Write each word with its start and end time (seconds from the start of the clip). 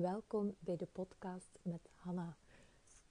Welkom 0.00 0.54
bij 0.58 0.76
de 0.76 0.86
podcast 0.86 1.58
met 1.62 1.90
Hanna. 1.94 2.36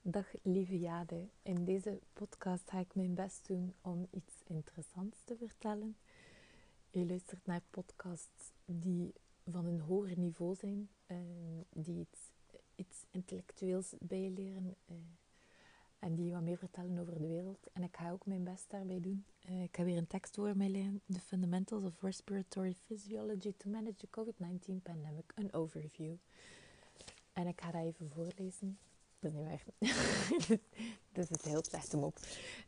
Dag 0.02 0.26
lieve 0.42 0.78
Jade. 0.78 1.28
In 1.42 1.64
deze 1.64 2.00
podcast 2.12 2.70
ga 2.70 2.78
ik 2.78 2.94
mijn 2.94 3.14
best 3.14 3.46
doen 3.46 3.74
om 3.80 4.06
iets 4.10 4.34
interessants 4.46 5.18
te 5.24 5.36
vertellen. 5.36 5.96
Je 6.90 7.06
luistert 7.06 7.46
naar 7.46 7.62
podcasts 7.70 8.52
die 8.64 9.14
van 9.50 9.66
een 9.66 9.80
hoger 9.80 10.18
niveau 10.18 10.54
zijn, 10.54 10.88
uh, 11.06 11.16
die 11.70 11.98
iets, 12.00 12.20
iets 12.74 13.06
intellectueels 13.10 13.94
bijleren 13.98 14.76
uh, 14.86 14.96
en 15.98 16.14
die 16.14 16.32
wat 16.32 16.42
meer 16.42 16.58
vertellen 16.58 16.98
over 16.98 17.14
de 17.14 17.26
wereld. 17.26 17.66
En 17.72 17.82
ik 17.82 17.96
ga 17.96 18.10
ook 18.10 18.26
mijn 18.26 18.44
best 18.44 18.70
daarbij 18.70 19.00
doen. 19.00 19.24
Uh, 19.48 19.62
ik 19.62 19.76
heb 19.76 19.86
weer 19.86 19.96
een 19.96 20.06
tekst 20.06 20.34
voor 20.34 20.56
mij 20.56 20.68
liggen. 20.68 21.00
The 21.06 21.20
Fundamentals 21.20 21.84
of 21.84 22.00
Respiratory 22.00 22.74
Physiology 22.74 23.54
to 23.56 23.70
Manage 23.70 23.96
the 23.96 24.08
COVID-19 24.10 24.82
Pandemic, 24.82 25.32
an 25.34 25.52
overview. 25.52 26.16
En 27.38 27.46
ik 27.46 27.60
ga 27.60 27.70
dat 27.70 27.82
even 27.82 28.10
voorlezen. 28.10 28.78
Dat 29.18 29.32
is 29.32 29.38
niet 29.38 29.46
waar. 29.46 29.64
dus 31.12 31.28
het 31.28 31.44
is 31.44 31.50
heel 31.50 31.64
slecht 31.64 31.94
om. 31.94 32.12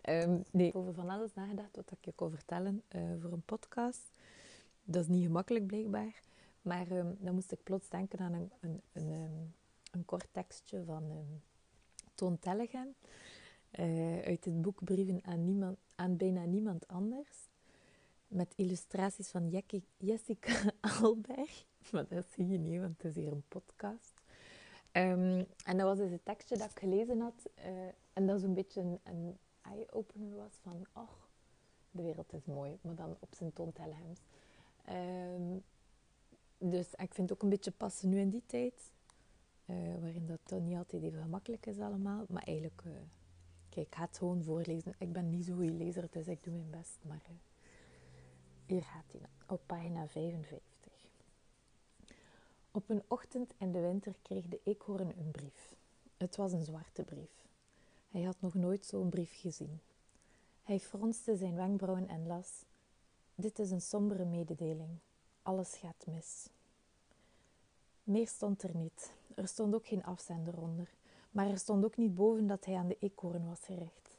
Um, 0.08 0.44
nee, 0.50 0.74
over 0.74 0.94
van 0.94 1.08
alles 1.08 1.34
nagedacht 1.34 1.76
wat 1.76 1.90
ik 1.90 2.04
je 2.04 2.12
kan 2.12 2.30
vertellen 2.30 2.82
uh, 2.96 3.02
voor 3.20 3.32
een 3.32 3.42
podcast. 3.42 4.12
Dat 4.84 5.02
is 5.02 5.08
niet 5.08 5.24
gemakkelijk 5.24 5.66
blijkbaar. 5.66 6.20
Maar 6.62 6.90
um, 6.90 7.16
dan 7.20 7.34
moest 7.34 7.52
ik 7.52 7.62
plots 7.62 7.88
denken 7.88 8.18
aan 8.18 8.32
een, 8.32 8.52
een, 8.60 8.80
een, 8.92 9.10
um, 9.10 9.54
een 9.90 10.04
kort 10.04 10.28
tekstje 10.32 10.84
van 10.84 11.24
Toon 12.14 12.38
Tellegen. 12.38 12.94
Uh, 13.78 14.20
uit 14.22 14.44
het 14.44 14.62
boek 14.62 14.84
Brieven 14.84 15.24
aan, 15.24 15.44
niemand, 15.44 15.78
aan 15.94 16.16
bijna 16.16 16.44
niemand 16.44 16.88
anders. 16.88 17.48
Met 18.28 18.52
illustraties 18.56 19.28
van 19.28 19.48
Jackie, 19.48 19.84
Jessica 19.96 20.72
Alberg. 21.00 21.64
Maar 21.92 22.08
dat 22.08 22.26
zie 22.34 22.48
je 22.48 22.58
niet, 22.58 22.80
want 22.80 23.02
het 23.02 23.16
is 23.16 23.22
hier 23.22 23.32
een 23.32 23.44
podcast. 23.48 24.19
Um, 24.92 25.46
en 25.64 25.76
dat 25.76 25.86
was 25.86 25.98
dus 25.98 26.10
het 26.10 26.24
tekstje 26.24 26.56
dat 26.56 26.70
ik 26.70 26.78
gelezen 26.78 27.20
had. 27.20 27.50
Uh, 27.58 27.64
en 28.12 28.26
dat 28.26 28.40
zo'n 28.40 28.54
beetje 28.54 28.98
een, 29.02 29.38
eye-opener 29.62 30.36
was 30.36 30.52
van... 30.62 30.86
Oh, 30.92 31.10
de 31.90 32.02
wereld 32.02 32.32
is 32.32 32.44
mooi. 32.44 32.78
Maar 32.80 32.94
dan 32.94 33.16
op 33.20 33.34
zijn 33.34 33.52
Toon 33.52 33.72
Tellehams. 33.72 34.20
Um, 34.90 35.62
dus 36.58 36.86
ik 36.94 37.14
vind 37.14 37.28
het 37.28 37.32
ook 37.32 37.42
een 37.42 37.48
beetje 37.48 37.70
passen 37.70 38.08
nu 38.08 38.18
in 38.18 38.30
die 38.30 38.42
tijd. 38.46 38.92
Uh, 39.66 39.76
waarin 40.00 40.26
dat 40.26 40.40
dan 40.44 40.64
niet 40.64 40.76
altijd 40.76 41.02
even 41.02 41.22
gemakkelijk 41.22 41.66
is 41.66 41.78
allemaal. 41.78 42.24
Maar 42.28 42.42
eigenlijk... 42.42 42.82
Uh, 42.86 42.92
kijk, 43.68 43.86
ik 43.86 43.94
ga 43.94 44.02
het 44.02 44.18
gewoon 44.18 44.42
voorlezen. 44.42 44.94
Ik 44.98 45.12
ben 45.12 45.30
niet 45.30 45.44
zo'n 45.44 45.56
goede 45.56 45.72
lezer, 45.72 46.06
dus 46.10 46.26
ik 46.26 46.44
doe 46.44 46.54
mijn 46.54 46.70
best. 46.70 46.98
Maar 47.02 47.22
hier 48.66 48.82
gaat 48.82 49.04
hij 49.10 49.20
dan. 49.20 49.30
Op 49.46 49.62
pagina 49.66 50.06
55. 50.06 50.69
Op 52.80 52.88
een 52.90 53.02
ochtend 53.08 53.54
in 53.58 53.72
de 53.72 53.80
winter 53.80 54.14
kreeg 54.22 54.48
de 54.48 54.60
eekhoorn 54.64 55.12
een 55.18 55.30
brief. 55.30 55.74
Het 56.16 56.36
was 56.36 56.52
een 56.52 56.64
zwarte 56.64 57.02
brief. 57.02 57.46
Hij 58.08 58.22
had 58.22 58.36
nog 58.40 58.54
nooit 58.54 58.86
zo'n 58.86 59.08
brief 59.08 59.40
gezien. 59.40 59.80
Hij 60.62 60.80
fronste 60.80 61.36
zijn 61.36 61.54
wenkbrauwen 61.54 62.08
en 62.08 62.26
las: 62.26 62.64
Dit 63.34 63.58
is 63.58 63.70
een 63.70 63.80
sombere 63.80 64.24
mededeling. 64.24 64.98
Alles 65.42 65.74
gaat 65.74 66.06
mis. 66.06 66.48
Meer 68.04 68.28
stond 68.28 68.62
er 68.62 68.76
niet. 68.76 69.12
Er 69.34 69.48
stond 69.48 69.74
ook 69.74 69.86
geen 69.86 70.04
afzender 70.04 70.60
onder. 70.60 70.94
Maar 71.30 71.48
er 71.48 71.58
stond 71.58 71.84
ook 71.84 71.96
niet 71.96 72.14
boven 72.14 72.46
dat 72.46 72.64
hij 72.64 72.76
aan 72.76 72.88
de 72.88 72.96
eekhoorn 73.00 73.48
was 73.48 73.60
gericht. 73.60 74.18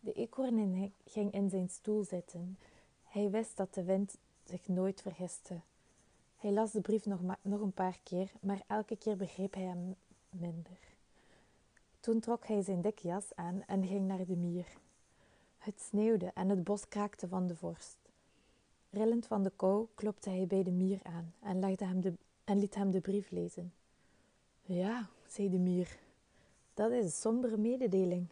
De 0.00 0.12
eekhoorn 0.12 0.92
ging 1.04 1.32
in 1.32 1.50
zijn 1.50 1.68
stoel 1.68 2.04
zitten. 2.04 2.58
Hij 3.04 3.30
wist 3.30 3.56
dat 3.56 3.74
de 3.74 3.84
wind 3.84 4.16
zich 4.44 4.68
nooit 4.68 5.00
vergiste. 5.02 5.60
Hij 6.44 6.52
las 6.52 6.72
de 6.72 6.80
brief 6.80 7.06
nog, 7.06 7.20
nog 7.42 7.60
een 7.60 7.72
paar 7.72 7.98
keer, 8.02 8.32
maar 8.40 8.62
elke 8.66 8.96
keer 8.96 9.16
begreep 9.16 9.54
hij 9.54 9.62
hem 9.62 9.94
minder. 10.30 10.78
Toen 12.00 12.20
trok 12.20 12.46
hij 12.46 12.62
zijn 12.62 12.80
dikke 12.80 13.06
jas 13.06 13.34
aan 13.34 13.62
en 13.66 13.86
ging 13.86 14.06
naar 14.06 14.26
de 14.26 14.36
mier. 14.36 14.66
Het 15.58 15.80
sneeuwde 15.80 16.30
en 16.34 16.48
het 16.48 16.64
bos 16.64 16.88
kraakte 16.88 17.28
van 17.28 17.46
de 17.46 17.56
vorst. 17.56 17.96
Rillend 18.90 19.26
van 19.26 19.42
de 19.42 19.52
kou 19.56 19.86
klopte 19.94 20.30
hij 20.30 20.46
bij 20.46 20.62
de 20.62 20.70
mier 20.70 21.00
aan 21.02 21.34
en, 21.40 21.58
legde 21.58 21.84
hem 21.84 22.00
de, 22.00 22.12
en 22.44 22.58
liet 22.58 22.74
hem 22.74 22.90
de 22.90 23.00
brief 23.00 23.30
lezen. 23.30 23.72
Ja, 24.62 25.08
zei 25.26 25.50
de 25.50 25.58
mier, 25.58 25.98
dat 26.74 26.90
is 26.90 27.04
een 27.04 27.10
sombere 27.10 27.56
mededeling. 27.56 28.26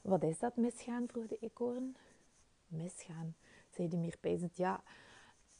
Wat 0.00 0.22
is 0.22 0.38
dat 0.38 0.56
misgaan? 0.56 1.08
vroeg 1.08 1.26
de 1.26 1.38
eekhoorn. 1.40 1.96
Misgaan, 2.66 3.34
zei 3.70 3.88
de 3.88 3.96
mier 3.96 4.16
pijzend. 4.20 4.56
Ja, 4.56 4.82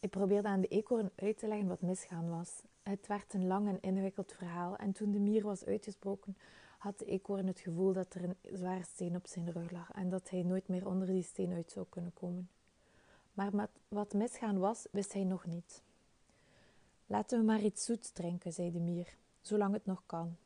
ik 0.00 0.10
probeerde 0.10 0.48
aan 0.48 0.60
de 0.60 0.66
eekhoorn 0.66 1.10
uit 1.14 1.38
te 1.38 1.48
leggen 1.48 1.68
wat 1.68 1.80
misgaan 1.80 2.28
was. 2.28 2.62
Het 2.82 3.06
werd 3.06 3.34
een 3.34 3.46
lang 3.46 3.68
en 3.68 3.80
ingewikkeld 3.80 4.32
verhaal 4.32 4.76
en 4.76 4.92
toen 4.92 5.10
de 5.10 5.18
mier 5.18 5.42
was 5.42 5.64
uitgesproken, 5.64 6.36
had 6.78 6.98
de 6.98 7.04
eekhoorn 7.04 7.46
het 7.46 7.60
gevoel 7.60 7.92
dat 7.92 8.14
er 8.14 8.24
een 8.24 8.36
zware 8.52 8.84
steen 8.84 9.16
op 9.16 9.26
zijn 9.26 9.52
rug 9.52 9.70
lag 9.70 9.90
en 9.92 10.08
dat 10.08 10.30
hij 10.30 10.42
nooit 10.42 10.68
meer 10.68 10.86
onder 10.86 11.06
die 11.06 11.22
steen 11.22 11.52
uit 11.52 11.70
zou 11.70 11.86
kunnen 11.88 12.12
komen. 12.14 12.48
Maar 13.32 13.68
wat 13.88 14.14
misgaan 14.14 14.58
was, 14.58 14.86
wist 14.90 15.12
hij 15.12 15.24
nog 15.24 15.46
niet. 15.46 15.82
Laten 17.06 17.38
we 17.38 17.44
maar 17.44 17.60
iets 17.60 17.84
zoets 17.84 18.10
drinken, 18.10 18.52
zei 18.52 18.70
de 18.70 18.80
mier, 18.80 19.16
zolang 19.40 19.72
het 19.72 19.86
nog 19.86 20.02
kan. 20.06 20.36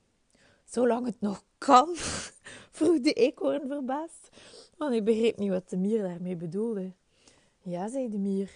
Zolang 0.65 1.07
het 1.07 1.21
nog 1.21 1.45
kan? 1.59 1.89
vroeg 2.77 3.01
de 3.01 3.13
eekhoorn 3.13 3.67
verbaasd, 3.67 4.29
want 4.77 4.91
hij 4.91 5.03
begreep 5.03 5.37
niet 5.39 5.51
wat 5.51 5.71
de 5.71 5.77
mier 5.77 6.03
daarmee 6.03 6.37
bedoelde. 6.37 6.93
Ja, 7.63 7.89
zei 7.89 8.09
de 8.09 8.19
mier, 8.19 8.51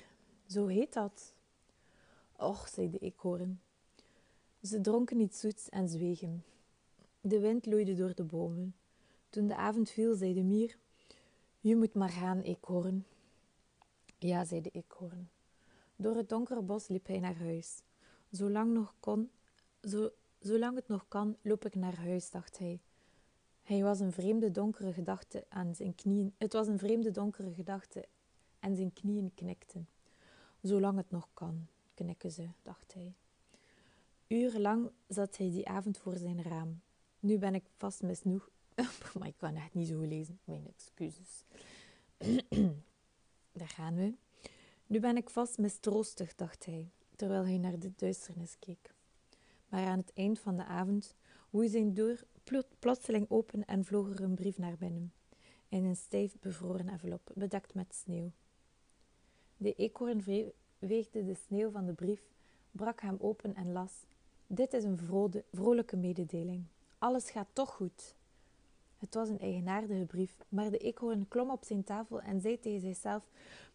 zo 0.46 0.66
heet 0.66 0.92
dat. 0.92 1.34
Och, 2.36 2.68
zei 2.68 2.90
de 2.90 2.98
eekhoorn. 2.98 3.60
Ze 4.62 4.80
dronken 4.80 5.20
iets 5.20 5.40
zoets 5.40 5.68
en 5.68 5.88
zwegen. 5.88 6.44
De 7.20 7.40
wind 7.40 7.66
loeide 7.66 7.94
door 7.94 8.14
de 8.14 8.24
bomen. 8.24 8.74
Toen 9.30 9.46
de 9.46 9.56
avond 9.56 9.90
viel, 9.90 10.14
zei 10.14 10.34
de 10.34 10.42
mier: 10.42 10.78
Je 11.60 11.76
moet 11.76 11.94
maar 11.94 12.08
gaan, 12.08 12.40
eekhoorn. 12.40 13.04
Ja, 14.18 14.44
zei 14.44 14.60
de 14.60 14.70
eekhoorn. 14.70 15.28
Door 15.96 16.16
het 16.16 16.28
donkere 16.28 16.62
bos 16.62 16.88
liep 16.88 17.06
hij 17.06 17.18
naar 17.18 17.36
huis. 17.36 17.82
Zolang, 18.30 18.72
nog 18.72 18.94
kon, 19.00 19.30
zo, 19.82 20.10
zolang 20.40 20.76
het 20.76 20.88
nog 20.88 21.08
kan, 21.08 21.36
loop 21.42 21.64
ik 21.64 21.74
naar 21.74 21.96
huis, 21.96 22.30
dacht 22.30 22.58
hij. 22.58 22.80
Hij 23.62 23.82
was 23.82 24.00
een 24.00 24.12
vreemde 24.12 24.50
donkere 24.50 24.92
gedachte 24.92 25.44
aan 25.48 25.74
zijn 25.74 25.94
knieën. 25.94 26.34
Het 26.38 26.52
was 26.52 26.66
een 26.66 26.78
vreemde 26.78 27.10
donkere 27.10 27.52
gedachte 27.52 28.08
en 28.58 28.76
zijn 28.76 28.92
knieën 28.92 29.34
knikten. 29.34 29.88
Zolang 30.66 30.96
het 30.96 31.10
nog 31.10 31.28
kan, 31.34 31.66
knikken 31.94 32.30
ze, 32.30 32.48
dacht 32.62 32.94
hij. 32.94 33.14
Urenlang 34.26 34.90
zat 35.08 35.36
hij 35.36 35.50
die 35.50 35.68
avond 35.68 35.98
voor 35.98 36.16
zijn 36.16 36.42
raam. 36.42 36.80
Nu 37.20 37.38
ben 37.38 37.54
ik 37.54 37.64
vast 37.76 38.02
misnoeg. 38.02 38.50
maar 39.18 39.28
ik 39.28 39.36
kan 39.36 39.54
echt 39.54 39.74
niet 39.74 39.88
zo 39.88 40.00
lezen. 40.00 40.38
Mijn 40.44 40.66
excuses. 40.66 41.44
Daar 43.58 43.68
gaan 43.68 43.94
we. 43.94 44.14
Nu 44.86 45.00
ben 45.00 45.16
ik 45.16 45.30
vast 45.30 45.58
mistroostig, 45.58 46.34
dacht 46.34 46.64
hij, 46.64 46.90
terwijl 47.16 47.44
hij 47.44 47.58
naar 47.58 47.78
de 47.78 47.92
duisternis 47.96 48.58
keek. 48.58 48.94
Maar 49.68 49.86
aan 49.86 49.98
het 49.98 50.12
eind 50.14 50.38
van 50.38 50.56
de 50.56 50.64
avond 50.64 51.16
woei 51.50 51.68
zijn 51.68 51.94
deur 51.94 52.24
plotseling 52.78 53.30
open 53.30 53.64
en 53.64 53.84
vloog 53.84 54.10
er 54.10 54.22
een 54.22 54.34
brief 54.34 54.58
naar 54.58 54.76
binnen. 54.76 55.12
In 55.68 55.84
een 55.84 55.96
stijf 55.96 56.38
bevroren 56.40 56.88
envelop, 56.88 57.30
bedekt 57.34 57.74
met 57.74 57.94
sneeuw. 57.94 58.32
De 59.56 59.74
eekhoorn 59.74 60.24
weegde 60.78 61.24
de 61.24 61.34
sneeuw 61.34 61.70
van 61.70 61.86
de 61.86 61.92
brief, 61.92 62.22
brak 62.70 63.00
hem 63.00 63.16
open 63.20 63.54
en 63.54 63.72
las: 63.72 63.92
Dit 64.46 64.72
is 64.72 64.84
een 64.84 64.98
vrode, 64.98 65.44
vrolijke 65.52 65.96
mededeling. 65.96 66.64
Alles 66.98 67.30
gaat 67.30 67.48
toch 67.52 67.70
goed. 67.70 68.14
Het 68.96 69.14
was 69.14 69.28
een 69.28 69.38
eigenaardige 69.38 70.04
brief, 70.04 70.38
maar 70.48 70.70
de 70.70 70.78
eekhoorn 70.78 71.28
klom 71.28 71.50
op 71.50 71.64
zijn 71.64 71.84
tafel 71.84 72.20
en 72.20 72.40
zei 72.40 72.60
tegen 72.60 72.80
zichzelf: 72.80 73.22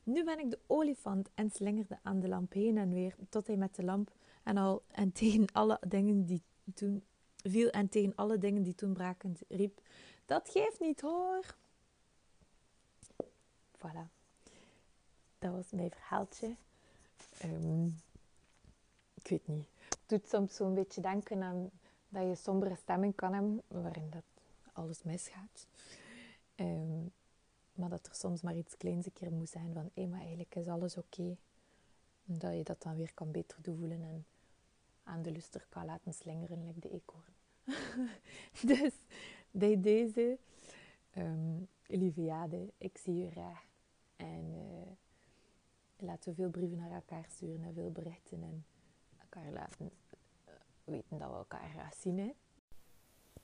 Nu 0.03 0.23
ben 0.23 0.39
ik 0.39 0.49
de 0.49 0.59
olifant, 0.67 1.29
en 1.33 1.49
slingerde 1.49 1.99
aan 2.01 2.19
de 2.19 2.27
lamp 2.27 2.53
heen 2.53 2.77
en 2.77 2.93
weer, 2.93 3.15
tot 3.29 3.47
hij 3.47 3.57
met 3.57 3.75
de 3.75 3.83
lamp 3.83 4.11
en, 4.43 4.57
al, 4.57 4.83
en 4.87 5.11
tegen 5.11 5.45
alle 5.51 5.79
dingen 5.87 6.25
die 6.25 6.41
toen 6.73 7.03
viel 7.35 7.69
en 7.69 7.89
tegen 7.89 8.15
alle 8.15 8.37
dingen 8.37 8.63
die 8.63 8.75
toen 8.75 8.93
braken 8.93 9.37
riep: 9.47 9.81
Dat 10.25 10.49
geeft 10.49 10.79
niet 10.79 11.01
hoor. 11.01 11.55
Voilà 13.77 14.20
dat 15.41 15.51
was 15.51 15.71
mijn 15.71 15.91
verhaaltje. 15.91 16.55
Um, 17.43 18.01
ik 19.13 19.27
weet 19.27 19.47
niet. 19.47 19.67
Het 19.89 19.99
doet 20.05 20.27
soms 20.27 20.55
zo'n 20.55 20.73
beetje 20.73 21.01
denken 21.01 21.43
aan 21.43 21.69
dat 22.09 22.23
je 22.27 22.35
sombere 22.35 22.75
stemming 22.75 23.15
kan 23.15 23.33
hebben, 23.33 23.61
waarin 23.67 24.09
dat 24.09 24.23
alles 24.73 25.03
misgaat. 25.03 25.67
Um, 26.55 27.11
maar 27.73 27.89
dat 27.89 28.07
er 28.07 28.15
soms 28.15 28.41
maar 28.41 28.55
iets 28.55 28.77
kleins 28.77 29.05
een 29.05 29.13
keer 29.13 29.31
moet 29.31 29.49
zijn 29.49 29.73
van, 29.73 29.89
hé, 29.93 30.05
maar 30.05 30.19
eigenlijk 30.19 30.55
is 30.55 30.67
alles 30.67 30.97
oké. 30.97 31.21
Okay. 31.21 31.37
Dat 32.23 32.53
je 32.53 32.63
dat 32.63 32.81
dan 32.81 32.95
weer 32.95 33.13
kan 33.13 33.31
beter 33.31 33.57
voelen 33.61 34.03
en 34.03 34.25
aan 35.03 35.21
de 35.21 35.31
luster 35.31 35.65
kan 35.69 35.85
laten 35.85 36.13
slingeren, 36.13 36.65
like 36.65 36.79
de 36.79 36.89
eekhoorn. 36.89 37.33
dus 38.77 38.93
bij 39.51 39.81
deze, 39.81 40.37
um, 41.17 41.67
lieve 41.85 42.71
ik 42.77 42.97
zie 42.97 43.15
je 43.15 43.31
graag. 43.31 43.63
En... 44.15 44.53
Uh, 44.53 44.91
laten 46.01 46.29
we 46.29 46.35
veel 46.35 46.49
brieven 46.49 46.77
naar 46.77 46.91
elkaar 46.91 47.25
sturen 47.29 47.63
en 47.63 47.73
veel 47.73 47.91
berichten 47.91 48.43
en 48.43 48.65
elkaar 49.17 49.51
laten 49.51 49.91
weten 50.83 51.17
dat 51.17 51.29
we 51.29 51.35
elkaar 51.35 51.93
zien. 51.99 52.17
Hè? 52.17 52.31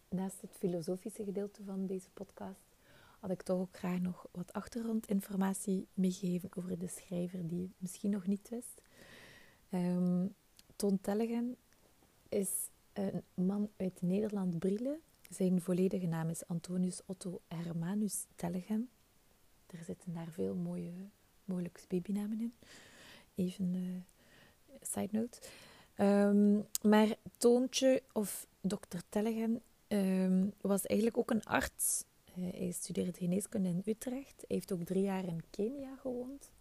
Naast 0.09 0.41
het 0.41 0.57
filosofische 0.57 1.23
gedeelte 1.23 1.63
van 1.63 1.85
deze 1.85 2.09
podcast 2.09 2.65
had 3.19 3.31
ik 3.31 3.41
toch 3.41 3.59
ook 3.59 3.77
graag 3.77 3.99
nog 3.99 4.27
wat 4.31 4.53
achtergrondinformatie 4.53 5.87
meegegeven 5.93 6.49
over 6.55 6.77
de 6.77 6.87
schrijver 6.87 7.47
die 7.47 7.71
misschien 7.77 8.11
nog 8.11 8.27
niet 8.27 8.49
wist. 8.49 8.81
Um, 9.69 10.35
Toon 10.75 11.01
Tellegen 11.01 11.57
is 12.29 12.69
een 12.93 13.23
man 13.33 13.69
uit 13.77 14.01
Nederland 14.01 14.59
Brielle. 14.59 14.99
Zijn 15.29 15.61
volledige 15.61 16.05
naam 16.05 16.29
is 16.29 16.47
Antonius 16.47 17.01
Otto 17.05 17.41
Hermanus 17.47 18.25
Tellegen. 18.35 18.89
Er 19.65 19.83
zitten 19.83 20.13
daar 20.13 20.31
veel 20.31 20.55
mooie 20.55 20.91
mogelijk 21.47 21.85
babynamen 21.87 22.41
in. 22.41 22.53
Even 23.35 23.73
uh, 23.73 24.01
side 24.81 25.09
note. 25.11 25.39
Um, 25.97 26.65
maar 26.81 27.15
Toontje 27.37 28.03
of 28.13 28.47
dokter 28.61 29.01
Tellegen 29.09 29.61
um, 29.87 30.53
was 30.61 30.85
eigenlijk 30.85 31.19
ook 31.19 31.31
een 31.31 31.43
arts. 31.43 32.03
Uh, 32.37 32.53
hij 32.53 32.71
studeerde 32.71 33.13
geneeskunde 33.13 33.69
in 33.69 33.81
Utrecht. 33.85 34.35
Hij 34.37 34.45
heeft 34.47 34.71
ook 34.71 34.83
drie 34.83 35.03
jaar 35.03 35.25
in 35.25 35.43
Kenia 35.49 35.95
gewoond. 35.95 36.51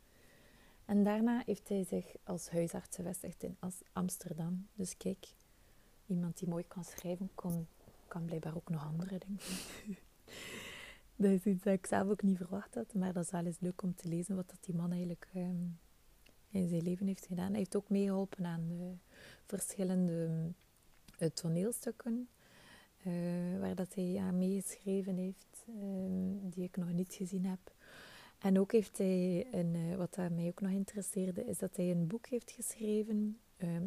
En 0.84 1.04
daarna 1.04 1.42
heeft 1.46 1.68
hij 1.68 1.84
zich 1.84 2.04
als 2.24 2.48
huisarts 2.48 2.96
gevestigd 2.96 3.42
in 3.42 3.56
Amsterdam. 3.92 4.66
Dus 4.74 4.96
kijk, 4.96 5.26
iemand 6.06 6.38
die 6.38 6.48
mooi 6.48 6.64
kan 6.68 6.84
schrijven, 6.84 7.30
kon, 7.34 7.66
kan 8.08 8.24
blijkbaar 8.24 8.56
ook 8.56 8.68
nog 8.68 8.84
andere 8.84 9.18
dingen. 9.18 9.40
dat 11.16 11.30
is 11.30 11.44
iets 11.44 11.62
dat 11.62 11.74
ik 11.74 11.86
zelf 11.86 12.08
ook 12.08 12.22
niet 12.22 12.36
verwacht 12.36 12.74
had. 12.74 12.94
Maar 12.94 13.12
dat 13.12 13.24
is 13.24 13.30
wel 13.30 13.44
eens 13.44 13.60
leuk 13.60 13.82
om 13.82 13.94
te 13.94 14.08
lezen 14.08 14.36
wat 14.36 14.48
dat 14.48 14.64
die 14.64 14.74
man 14.74 14.90
eigenlijk 14.90 15.28
um, 15.36 15.78
in 16.50 16.68
zijn 16.68 16.82
leven 16.82 17.06
heeft 17.06 17.26
gedaan. 17.26 17.48
Hij 17.48 17.58
heeft 17.58 17.76
ook 17.76 17.88
meegeholpen 17.88 18.46
aan 18.46 18.68
de 18.68 18.92
verschillende 19.46 20.28
uh, 21.18 21.28
toneelstukken. 21.28 22.28
Uh, 23.06 23.58
waar 23.60 23.74
dat 23.74 23.94
hij 23.94 24.16
aan 24.20 24.38
meegeschreven 24.38 25.16
heeft, 25.16 25.64
um, 25.68 26.50
die 26.50 26.64
ik 26.64 26.76
nog 26.76 26.92
niet 26.92 27.14
gezien 27.14 27.44
heb. 27.44 27.74
En 28.38 28.58
ook 28.58 28.72
heeft 28.72 28.98
hij, 28.98 29.46
een, 29.52 29.74
uh, 29.74 29.96
wat 29.96 30.16
mij 30.16 30.46
ook 30.46 30.60
nog 30.60 30.70
interesseerde, 30.70 31.44
is 31.44 31.58
dat 31.58 31.76
hij 31.76 31.90
een 31.90 32.06
boek 32.06 32.26
heeft 32.26 32.50
geschreven. 32.50 33.38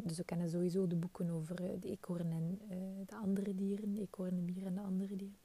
Dus 0.02 0.16
we 0.16 0.24
kennen 0.24 0.50
sowieso 0.50 0.86
de 0.86 0.96
boeken 0.96 1.30
over 1.30 1.56
de 1.56 1.88
eekhoorn 1.88 2.32
en 2.32 2.60
de 3.06 3.14
andere 3.14 3.54
dieren, 3.54 3.94
de 3.94 4.00
eekhoorn, 4.00 4.36
de 4.36 4.52
mier 4.52 4.66
en 4.66 4.74
de 4.74 4.80
andere 4.80 5.16
dieren. 5.16 5.38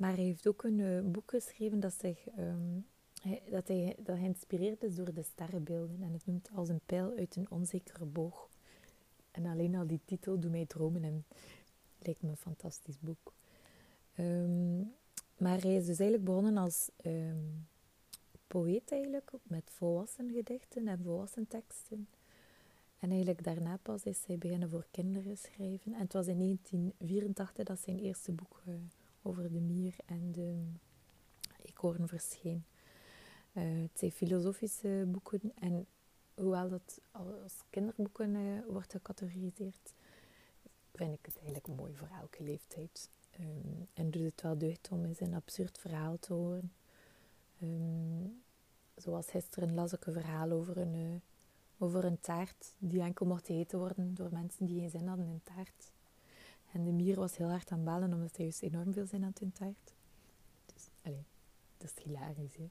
Maar 0.00 0.14
hij 0.14 0.24
heeft 0.24 0.48
ook 0.48 0.62
een 0.62 1.10
boek 1.12 1.30
geschreven 1.30 1.80
dat 1.80 1.94
zich 1.94 2.26
um, 2.38 2.86
hij, 3.22 3.42
dat, 3.50 3.68
hij, 3.68 3.96
dat 3.98 4.16
geïnspireerd 4.16 4.82
is 4.82 4.94
door 4.94 5.14
de 5.14 5.22
sterrenbeelden. 5.22 6.02
En 6.02 6.12
het 6.12 6.26
noemt 6.26 6.48
als 6.54 6.68
een 6.68 6.80
pijl 6.86 7.12
uit 7.16 7.36
een 7.36 7.50
onzekere 7.50 8.04
boog. 8.04 8.48
En 9.30 9.46
alleen 9.46 9.74
al 9.74 9.86
die 9.86 10.00
titel 10.04 10.38
doet 10.38 10.50
mij 10.50 10.66
dromen 10.66 11.04
en 11.04 11.24
lijkt 11.98 12.22
me 12.22 12.28
een 12.28 12.36
fantastisch 12.36 12.98
boek. 13.00 13.32
Um, 14.18 14.94
maar 15.36 15.60
hij 15.60 15.76
is 15.76 15.86
dus 15.86 15.98
eigenlijk 15.98 16.24
begonnen 16.24 16.56
als 16.56 16.90
um, 17.06 17.66
poëet 18.46 18.92
eigenlijk, 18.92 19.30
met 19.42 19.70
volwassen 19.70 20.30
gedichten 20.30 20.88
en 20.88 21.02
volwassen 21.02 21.48
teksten. 21.48 22.08
En 22.98 23.10
eigenlijk 23.10 23.44
daarna 23.44 23.78
pas 23.82 24.02
is 24.02 24.24
hij 24.26 24.38
beginnen 24.38 24.70
voor 24.70 24.86
kinderen 24.90 25.38
schrijven. 25.38 25.92
En 25.94 26.00
het 26.00 26.12
was 26.12 26.26
in 26.26 26.38
1984 26.38 27.64
dat 27.64 27.80
zijn 27.80 27.98
eerste 27.98 28.32
boek 28.32 28.62
uh, 28.68 28.74
over 29.22 29.52
de 29.52 29.60
mier 29.60 29.94
en 30.06 30.32
de 30.32 30.64
eekhoorn 31.62 32.08
verscheen. 32.08 32.64
Uh, 33.52 33.82
het 33.82 33.98
zijn 33.98 34.12
filosofische 34.12 35.04
boeken 35.06 35.52
en 35.54 35.86
hoewel 36.34 36.68
dat 36.68 37.00
als 37.10 37.54
kinderboeken 37.70 38.34
uh, 38.34 38.62
wordt 38.66 38.92
gecategoriseerd, 38.92 39.94
vind 40.94 41.18
ik 41.18 41.26
het 41.26 41.36
eigenlijk 41.36 41.66
mooi 41.66 41.94
voor 41.94 42.08
elke 42.20 42.42
leeftijd. 42.42 43.10
Um, 43.40 43.88
en 43.94 44.10
doet 44.10 44.22
het 44.22 44.42
wel 44.42 44.58
deugd 44.58 44.88
om 44.90 45.04
eens 45.04 45.20
een 45.20 45.34
absurd 45.34 45.78
verhaal 45.78 46.18
te 46.18 46.32
horen. 46.32 46.72
Um, 47.62 48.42
zoals 48.96 49.30
gisteren 49.30 49.74
las 49.74 49.92
ik 49.92 50.06
een 50.06 50.12
verhaal 50.12 50.50
over 50.50 50.76
een, 50.78 50.94
uh, 50.94 51.20
over 51.78 52.04
een 52.04 52.20
taart 52.20 52.74
die 52.78 53.02
enkel 53.02 53.26
mocht 53.26 53.46
gegeten 53.46 53.78
worden 53.78 54.14
door 54.14 54.28
mensen 54.32 54.66
die 54.66 54.80
geen 54.80 54.90
zin 54.90 55.06
hadden 55.06 55.26
in 55.26 55.40
taart. 55.42 55.92
En 56.72 56.84
de 56.84 56.92
mier 56.92 57.16
was 57.16 57.36
heel 57.36 57.48
hard 57.48 57.70
aan 57.70 57.84
balen 57.84 58.12
omdat 58.12 58.36
hij 58.36 58.46
dus 58.46 58.60
enorm 58.60 58.92
veel 58.92 59.06
zin 59.06 59.22
had 59.22 59.40
in 59.40 59.52
taart. 59.52 59.94
Dus, 60.66 60.88
allez, 61.02 61.24
dat 61.76 61.92
is 61.96 62.04
hilarisch, 62.04 62.56
hè. 62.56 62.68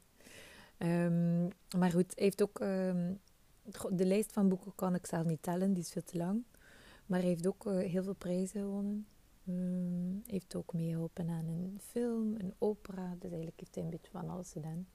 Um, 0.78 1.48
maar 1.78 1.92
goed, 1.92 2.16
hij 2.16 2.24
heeft 2.24 2.42
ook... 2.42 2.60
Um, 2.60 3.20
de 3.90 4.06
lijst 4.06 4.32
van 4.32 4.50
boeken 4.50 4.76
kan 4.76 4.96
ik 4.96 5.06
zelf 5.06 5.26
niet 5.26 5.44
tellen, 5.44 5.74
die 5.74 5.84
is 5.84 5.92
veel 5.92 6.04
te 6.04 6.18
lang. 6.18 6.44
Maar 7.06 7.20
hij 7.20 7.28
heeft 7.28 7.48
ook 7.48 7.66
uh, 7.66 7.78
heel 7.78 8.04
veel 8.04 8.14
prijzen 8.14 8.62
gewonnen. 8.62 9.08
Um, 9.50 10.22
heeft 10.26 10.56
ook 10.56 10.74
meegeholpen 10.74 11.30
aan 11.30 11.48
een 11.48 11.80
film, 11.82 12.36
een 12.36 12.54
opera. 12.58 13.16
Dus 13.20 13.30
eigenlijk 13.30 13.60
heeft 13.60 13.76
hij 13.76 13.84
een 13.84 13.90
beetje 13.90 14.12
van 14.12 14.30
alles 14.30 14.52
gedaan. 14.52 14.88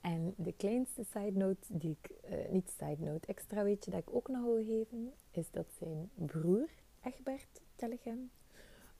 En 0.00 0.34
de 0.36 0.52
kleinste 0.52 1.04
side 1.04 1.38
note, 1.38 1.78
die 1.78 1.98
ik, 2.00 2.10
uh, 2.30 2.50
niet 2.50 2.70
side 2.70 3.04
note, 3.04 3.26
extra 3.26 3.62
weetje 3.62 3.90
dat 3.90 4.00
ik 4.00 4.14
ook 4.14 4.28
nog 4.28 4.42
wil 4.42 4.64
geven, 4.64 5.12
is 5.30 5.50
dat 5.50 5.66
zijn 5.78 6.10
broer, 6.14 6.68
Egbert 7.02 7.60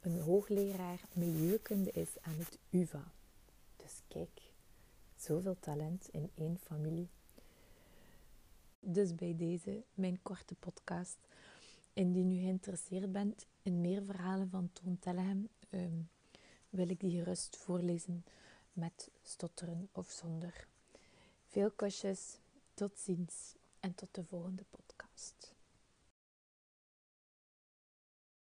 Een 0.01 0.21
hoogleraar 0.21 1.01
milieukunde 1.13 1.91
is 1.91 2.11
aan 2.21 2.39
het 2.39 2.59
UvA. 2.71 3.13
Dus 3.77 4.03
kijk, 4.09 4.49
Zoveel 5.19 5.57
talent 5.61 6.09
in 6.11 6.31
één 6.35 6.59
familie. 6.59 7.09
Dus 8.81 9.15
bij 9.15 9.37
deze 9.37 9.83
mijn 9.95 10.23
korte 10.23 10.55
podcast. 10.55 11.17
Indien 11.93 12.31
u 12.31 12.41
geïnteresseerd 12.41 13.13
bent 13.13 13.47
in 13.63 13.81
meer 13.81 14.03
verhalen 14.05 14.51
van 14.51 14.71
Toon 14.73 14.99
Tellegem, 14.99 15.49
um, 15.71 16.09
wil 16.71 16.89
ik 16.89 17.01
die 17.01 17.19
gerust 17.19 17.57
voorlezen 17.57 18.25
met 18.73 19.11
stotteren 19.23 19.89
of 19.93 20.11
zonder. 20.11 20.67
Veel 21.47 21.71
kusjes, 21.71 22.39
tot 22.75 22.99
ziens 22.99 23.55
en 23.81 23.95
tot 23.95 24.15
de 24.15 24.25
volgende 24.25 24.65
podcast. 24.71 25.58